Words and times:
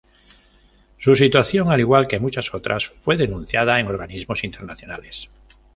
Su 0.97 1.15
situación, 1.15 1.71
al 1.71 1.79
igual 1.79 2.07
que 2.07 2.17
muchas 2.19 2.51
otras, 2.55 2.87
fue 3.01 3.17
denunciada 3.17 3.79
en 3.79 3.85
organismos 3.85 4.43
internacionales. 4.43 5.29